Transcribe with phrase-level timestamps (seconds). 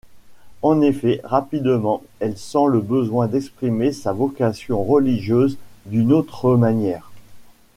[0.63, 7.11] En effet, rapidement elle sent le besoin d'exprimer sa vocation religieuse d'une autre manière.